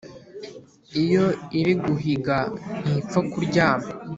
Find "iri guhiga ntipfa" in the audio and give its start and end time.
1.59-3.19